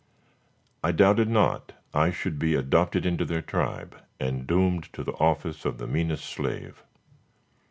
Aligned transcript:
I 0.83 0.93
doubted 0.93 1.29
not 1.29 1.73
I 1.93 2.09
should 2.09 2.39
be 2.39 2.55
adopted 2.55 3.05
into 3.05 3.23
their 3.23 3.43
tribe, 3.43 4.01
and 4.19 4.47
doomed 4.47 4.91
to 4.93 5.03
the 5.03 5.11
office 5.17 5.63
of 5.63 5.77
the 5.77 5.85
meanest 5.85 6.25
slave. 6.25 6.81